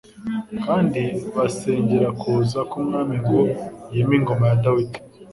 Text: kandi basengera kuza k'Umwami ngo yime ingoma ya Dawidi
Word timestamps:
kandi 0.65 1.03
basengera 1.35 2.09
kuza 2.21 2.59
k'Umwami 2.69 3.15
ngo 3.23 3.39
yime 3.93 4.13
ingoma 4.19 4.45
ya 4.49 4.57
Dawidi 4.63 4.97